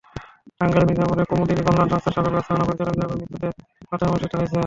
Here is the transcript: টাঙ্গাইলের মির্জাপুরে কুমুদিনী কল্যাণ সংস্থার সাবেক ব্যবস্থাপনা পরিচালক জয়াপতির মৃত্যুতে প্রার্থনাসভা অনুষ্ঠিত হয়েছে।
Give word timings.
টাঙ্গাইলের 0.57 0.87
মির্জাপুরে 0.89 1.23
কুমুদিনী 1.29 1.61
কল্যাণ 1.67 1.87
সংস্থার 1.91 2.13
সাবেক 2.15 2.31
ব্যবস্থাপনা 2.33 2.67
পরিচালক 2.67 2.93
জয়াপতির 2.97 3.19
মৃত্যুতে 3.21 3.47
প্রার্থনাসভা 3.81 4.11
অনুষ্ঠিত 4.11 4.33
হয়েছে। 4.35 4.57